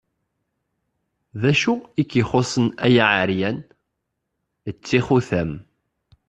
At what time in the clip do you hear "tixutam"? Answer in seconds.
4.83-5.51